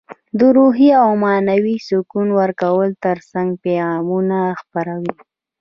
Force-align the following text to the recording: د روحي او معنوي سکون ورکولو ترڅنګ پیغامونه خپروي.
د 0.39 0.41
روحي 0.57 0.89
او 1.03 1.09
معنوي 1.23 1.77
سکون 1.87 2.27
ورکولو 2.39 2.99
ترڅنګ 3.05 3.49
پیغامونه 3.63 4.37
خپروي. 4.59 5.11